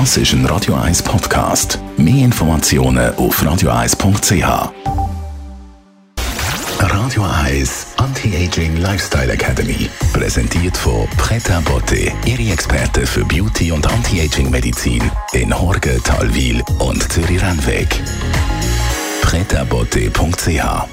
Das 0.00 0.16
ist 0.16 0.32
ein 0.32 0.44
Radio 0.46 0.74
1 0.74 1.04
Podcast. 1.04 1.78
Mehr 1.96 2.24
Informationen 2.24 3.14
auf 3.14 3.40
radio1.ch. 3.40 4.72
Radio 6.80 7.22
1 7.22 7.86
Anti-Aging 7.98 8.78
Lifestyle 8.78 9.32
Academy. 9.32 9.88
Präsentiert 10.12 10.76
von 10.76 11.06
Preta 11.16 11.60
Botte, 11.60 12.10
Ihre 12.26 12.52
Experte 12.52 13.06
für 13.06 13.24
Beauty 13.24 13.70
und 13.70 13.86
Anti-Aging 13.86 14.50
Medizin 14.50 15.08
in 15.32 15.56
Horge, 15.56 16.00
Talwil 16.02 16.60
und 16.80 17.00
Zürich-Rennweg. 17.12 18.02
pretabotte.ch 19.22 20.88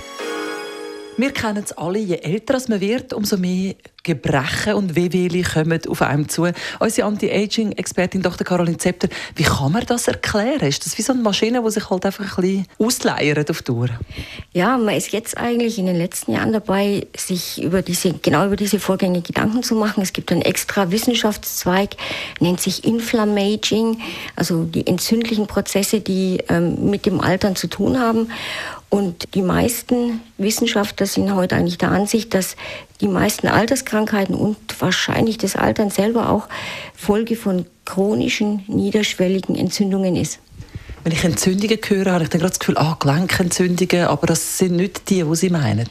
wir 1.18 1.32
kennen 1.34 1.64
es 1.64 1.72
alle, 1.74 2.00
je 2.00 2.16
älter 2.16 2.58
man 2.68 2.82
wird, 2.82 3.14
umso 3.14 3.38
mehr 3.38 3.76
Gebrechen 4.04 4.74
und 4.74 4.96
Wehwehli 4.96 5.44
kommen 5.44 5.80
auf 5.88 6.02
einem 6.02 6.28
zu. 6.28 6.48
Unsere 6.80 7.08
Anti-Aging-Expertin 7.08 8.22
Dr. 8.22 8.46
Caroline 8.46 8.78
Zepter, 8.78 9.08
wie 9.36 9.44
kann 9.44 9.72
man 9.72 9.86
das 9.86 10.08
erklären? 10.08 10.68
Ist 10.68 10.86
das 10.86 10.98
wie 10.98 11.04
so 11.04 11.14
eine 11.14 11.22
Maschine, 11.22 11.62
die 11.64 11.72
sich 11.72 11.90
halt 11.90 12.06
einfach 12.06 12.38
ein 12.38 12.42
bisschen 12.42 12.66
ausleiert 12.80 13.50
auf 13.52 13.62
Tour? 13.62 13.90
Ja, 14.54 14.78
man 14.78 14.96
ist 14.96 15.12
jetzt 15.12 15.38
eigentlich 15.38 15.78
in 15.78 15.86
den 15.86 15.98
letzten 15.98 16.34
Jahren 16.34 16.52
dabei, 16.52 17.08
sich 17.16 17.62
über 17.62 17.82
diese, 17.82 18.14
genau 18.14 18.46
über 18.48 18.56
diese 18.56 18.80
Vorgänge 18.80 19.22
Gedanken 19.22 19.62
zu 19.62 19.76
machen. 19.76 20.02
Es 20.02 20.14
gibt 20.14 20.32
einen 20.32 20.42
extra 20.42 20.92
Wissenschaftszweig, 20.92 21.96
nennt 22.40 22.60
sich 22.60 22.84
Inflammaging, 22.84 24.00
also 24.36 24.64
die 24.64 24.88
entzündlichen 24.88 25.48
Prozesse, 25.48 26.02
die 26.02 26.40
ähm, 26.50 26.90
mit 26.90 27.06
dem 27.06 27.22
Altern 27.22 27.56
zu 27.56 27.68
tun 27.68 28.00
haben. 28.00 28.32
Und 28.90 29.36
die 29.36 29.42
meisten 29.42 30.20
Wissenschaftler 30.38 31.06
sind 31.06 31.34
heute 31.34 31.56
eigentlich 31.56 31.78
der 31.78 31.92
Ansicht, 31.92 32.34
dass 32.34 32.58
die 33.02 33.08
meisten 33.08 33.48
Alterskrankheiten 33.48 34.36
und 34.36 34.58
wahrscheinlich 34.80 35.38
das 35.38 35.56
Altern 35.56 35.90
selber 35.90 36.30
auch 36.30 36.48
Folge 36.96 37.36
von 37.36 37.66
chronischen, 37.86 38.64
niederschwelligen 38.68 39.56
Entzündungen 39.56 40.16
ist. 40.16 40.40
Wenn 41.04 41.14
ich 41.14 41.24
Entzündungen 41.24 41.80
höre, 41.88 42.12
habe 42.12 42.24
ich 42.24 42.30
dann 42.30 42.40
gerade 42.40 42.52
das 42.52 42.60
Gefühl, 42.60 42.78
ah, 42.78 42.96
Gelenkentzündungen, 43.00 44.06
aber 44.06 44.28
das 44.28 44.60
sind 44.60 44.76
nicht 44.76 45.10
die, 45.10 45.24
die 45.24 45.36
Sie 45.36 45.50
meinen. 45.50 45.88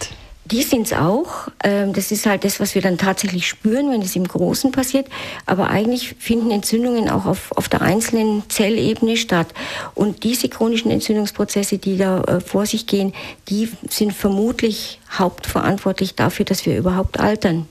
Die 0.51 0.63
sind 0.63 0.87
es 0.87 0.93
auch. 0.93 1.49
Ähm, 1.63 1.93
das 1.93 2.11
ist 2.11 2.27
halt 2.27 2.45
das, 2.45 2.59
was 2.59 2.75
wir 2.75 2.83
dann 2.83 2.99
tatsächlich 2.99 3.47
spüren, 3.47 3.91
wenn 3.91 4.03
es 4.03 4.17
im 4.17 4.27
Großen 4.27 4.73
passiert. 4.73 5.07
Aber 5.47 5.71
eigentlich 5.71 6.17
finden 6.19 6.51
Entzündungen 6.51 7.09
auch 7.09 7.27
auf, 7.27 7.53
auf 7.57 7.69
der 7.69 7.83
einzelnen 7.83 8.43
Zellebene 8.49 9.17
statt. 9.17 9.49
Und 9.95 10.25
diese 10.25 10.49
chronischen 10.49 10.91
Entzündungsprozesse, 10.91 11.79
die 11.79 11.97
da 11.97 12.23
äh, 12.23 12.41
vor 12.41 12.67
sich 12.67 12.87
gehen, 12.87 13.13
die 13.49 13.71
sind 13.89 14.13
vermutlich 14.13 14.99
hauptverantwortlich 15.17 16.17
dafür, 16.17 16.45
dass 16.45 16.67
wir 16.67 16.77
überhaupt 16.77 17.21
altern. 17.21 17.67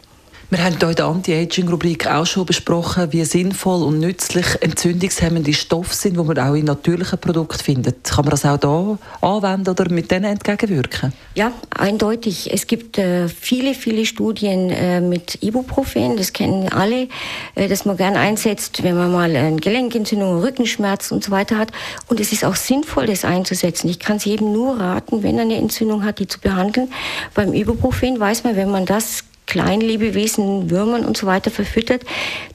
Wir 0.52 0.64
haben 0.64 0.78
hier 0.80 0.89
in 0.89 0.95
der 0.95 1.05
Anti-Aging-Rubrik 1.05 2.08
auch 2.08 2.25
schon 2.25 2.44
besprochen, 2.44 3.14
wie 3.14 3.23
sinnvoll 3.23 3.83
und 3.83 4.00
nützlich 4.00 4.47
entzündungshemmende 4.61 5.53
Stoffe 5.53 5.94
sind, 5.94 6.17
die 6.17 6.23
man 6.23 6.39
auch 6.39 6.56
in 6.56 6.66
natürlichen 6.66 7.19
Produkten 7.19 7.59
findet. 7.59 8.06
Kann 8.06 8.25
man 8.25 8.31
das 8.31 8.45
auch 8.45 8.58
hier 8.59 8.97
anwenden 9.22 9.69
oder 9.69 9.91
mit 9.91 10.09
denen 10.09 10.23
entgegenwirken? 10.23 11.14
Ja, 11.36 11.52
eindeutig. 11.69 12.52
Es 12.52 12.66
gibt 12.66 12.97
äh, 12.97 13.30
viele, 13.30 13.75
viele 13.75 14.08
Studien 14.08 14.72
äh, 14.72 15.02
mit 15.02 15.38
Ibuprofen, 15.44 16.17
das 16.17 16.33
kennen 16.33 16.67
alle, 16.69 17.09
äh, 17.53 17.67
das 17.67 17.86
man 17.86 17.97
gern 17.97 18.16
einsetzt, 18.16 18.81
wenn 18.81 18.97
man 18.97 19.11
mal 19.11 19.36
eine 19.36 19.58
Gelenkentzündung, 19.58 20.41
Rückenschmerz 20.41 21.11
und 21.11 21.23
so 21.23 21.30
weiter 21.30 21.59
hat. 21.59 21.72
Und 22.08 22.19
es 22.19 22.31
ist 22.31 22.44
auch 22.44 22.56
sinnvoll, 22.56 23.06
das 23.06 23.23
einzusetzen. 23.23 23.88
Ich 23.88 24.00
kann 24.00 24.17
es 24.17 24.25
jedem 24.25 24.52
nur 24.52 24.80
raten, 24.80 25.22
wenn 25.22 25.36
er 25.36 25.44
eine 25.44 25.58
Entzündung 25.58 26.03
hat, 26.03 26.17
die 26.17 26.28
zu 26.28 26.39
behandeln. 26.39 26.91
Beim 27.36 27.53
Ibuprofen 27.53 28.19
weiß 28.19 28.45
man, 28.45 28.56
wenn 28.56 28.72
man 28.72 28.88
das 28.88 29.25
Kleinlebewesen, 29.50 30.69
Würmern 30.69 31.05
und 31.05 31.17
so 31.17 31.25
weiter 31.25 31.50
verfüttert, 31.50 32.03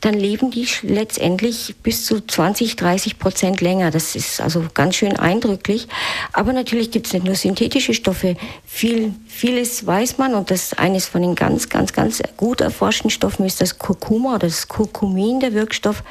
dann 0.00 0.14
leben 0.14 0.53
die 0.53 0.64
letztendlich 0.83 1.75
bis 1.83 2.06
zu 2.06 2.25
20, 2.25 2.77
30 2.77 3.19
Prozent 3.19 3.61
länger. 3.61 3.91
Das 3.91 4.14
ist 4.14 4.41
also 4.41 4.64
ganz 4.75 4.95
schön 4.95 5.17
eindrücklich. 5.17 5.89
Aber 6.33 6.53
natürlich 6.53 6.92
gibt 6.92 7.09
es 7.09 7.12
nicht 7.12 7.25
nur 7.27 7.34
synthetische 7.34 7.95
Stoffe. 7.95 8.36
Viel, 8.64 9.12
vieles 9.27 9.85
weiß 9.85 10.19
man 10.19 10.35
und 10.35 10.52
das 10.52 10.74
eines 10.74 11.07
von 11.07 11.23
den 11.23 11.35
ganz, 11.35 11.69
ganz, 11.69 11.92
ganz 11.92 12.23
gut 12.36 12.61
erforschten 12.61 13.11
Stoffen 13.11 13.45
ist 13.45 13.61
das 13.61 13.80
Kurkuma 13.80 14.36
oder 14.36 14.46
das 14.46 14.69
Kurkumin, 14.69 15.40
der 15.40 15.52
Wirkstoff. 15.52 16.05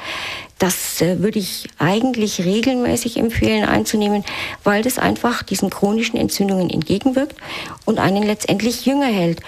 Das 0.58 1.00
äh, 1.00 1.20
würde 1.20 1.38
ich 1.38 1.66
eigentlich 1.78 2.44
regelmäßig 2.44 3.16
empfehlen 3.16 3.64
einzunehmen, 3.64 4.22
weil 4.62 4.82
das 4.82 4.98
einfach 4.98 5.42
diesen 5.42 5.70
chronischen 5.70 6.18
Entzündungen 6.18 6.70
entgegenwirkt 6.70 7.36
und 7.86 7.98
einen 7.98 8.22
letztendlich 8.22 8.86
jünger 8.86 9.06
hält. 9.06 9.40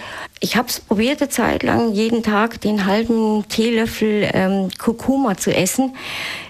Ich 0.46 0.54
habe 0.54 0.68
es 0.68 0.78
probiert, 0.78 1.20
eine 1.20 1.28
Zeit 1.28 1.64
lang 1.64 1.92
jeden 1.92 2.22
Tag 2.22 2.60
den 2.60 2.86
halben 2.86 3.48
Teelöffel 3.48 4.30
ähm, 4.32 4.68
Kurkuma 4.78 5.36
zu 5.36 5.52
essen. 5.52 5.96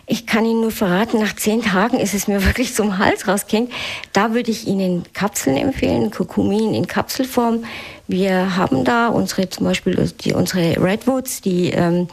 Ich 0.05 0.27
kann 0.27 0.45
Ihnen 0.45 0.61
nur 0.61 0.71
verraten, 0.71 1.19
nach 1.19 1.35
zehn 1.35 1.63
Tagen 1.63 1.99
ist 1.99 2.13
es 2.13 2.29
mir 2.29 2.45
wirklich 2.45 2.75
zum 2.75 2.99
Hals 2.99 3.27
rausgehängt. 3.27 3.73
Da 4.13 4.35
würde 4.35 4.51
ich 4.51 4.67
Ihnen 4.67 5.05
Kapseln 5.15 5.57
empfehlen, 5.57 6.11
Kurkumin 6.11 6.75
in 6.75 6.87
Kapselform. 6.87 7.65
Wir 8.07 8.59
haben 8.59 8.85
da 8.85 9.09
unsere 9.09 9.49
zum 9.49 9.65
Beispiel 9.65 10.13
die, 10.21 10.35
unsere 10.35 10.77
Redwoods, 10.77 11.41
die 11.41 11.71
ähm, 11.71 12.09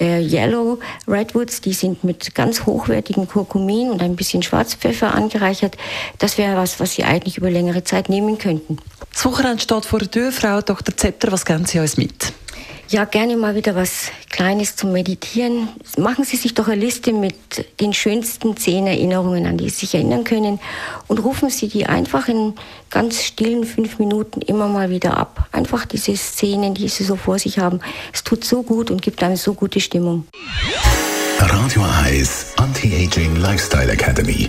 äh, 0.00 0.20
Yellow 0.20 0.80
Redwoods, 1.06 1.60
die 1.60 1.72
sind 1.72 2.02
mit 2.02 2.34
ganz 2.34 2.66
hochwertigem 2.66 3.28
Kurkumin 3.28 3.92
und 3.92 4.02
ein 4.02 4.16
bisschen 4.16 4.42
Schwarzpfeffer 4.42 5.14
angereichert. 5.14 5.76
Das 6.18 6.36
wäre 6.36 6.56
was, 6.56 6.80
was 6.80 6.94
Sie 6.94 7.04
eigentlich 7.04 7.38
über 7.38 7.48
längere 7.48 7.84
Zeit 7.84 8.08
nehmen 8.08 8.38
könnten. 8.38 8.78
Das 9.18 9.24
Wochenende 9.24 9.60
steht 9.60 9.84
vor 9.84 9.98
der 9.98 10.08
Tür, 10.08 10.30
Frau 10.30 10.60
Dr. 10.60 10.96
Zepter. 10.96 11.32
Was 11.32 11.44
geben 11.44 11.64
Sie 11.64 11.80
uns 11.80 11.96
mit? 11.96 12.32
Ja, 12.88 13.04
gerne 13.04 13.36
mal 13.36 13.56
wieder 13.56 13.74
was 13.74 14.12
Kleines 14.30 14.76
zum 14.76 14.92
Meditieren. 14.92 15.70
Machen 15.96 16.22
Sie 16.22 16.36
sich 16.36 16.54
doch 16.54 16.68
eine 16.68 16.80
Liste 16.80 17.12
mit 17.12 17.34
den 17.80 17.92
schönsten 17.92 18.56
zehn 18.56 18.86
Erinnerungen, 18.86 19.46
an 19.46 19.58
die 19.58 19.70
Sie 19.70 19.80
sich 19.86 19.96
erinnern 19.96 20.22
können 20.22 20.60
und 21.08 21.18
rufen 21.18 21.50
Sie 21.50 21.66
die 21.66 21.86
einfach 21.86 22.28
in 22.28 22.54
ganz 22.90 23.24
stillen 23.24 23.64
fünf 23.64 23.98
Minuten 23.98 24.40
immer 24.40 24.68
mal 24.68 24.88
wieder 24.88 25.16
ab. 25.16 25.48
Einfach 25.50 25.84
diese 25.84 26.16
Szenen, 26.16 26.74
die 26.74 26.86
Sie 26.86 27.02
so 27.02 27.16
vor 27.16 27.40
sich 27.40 27.58
haben. 27.58 27.80
Es 28.12 28.22
tut 28.22 28.44
so 28.44 28.62
gut 28.62 28.88
und 28.88 29.02
gibt 29.02 29.20
einem 29.24 29.34
so 29.34 29.52
gute 29.52 29.80
Stimmung. 29.80 30.28
Radio 31.40 31.84
Eyes 32.06 32.52
Anti-Aging 32.56 33.34
Lifestyle 33.34 33.90
Academy. 33.90 34.48